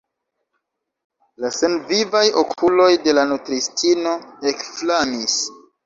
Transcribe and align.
La 1.43 1.51
senvivaj 1.59 2.25
okuloj 2.45 2.89
de 3.07 3.17
la 3.21 3.29
nutristino 3.35 4.19
ekflamis. 4.57 5.43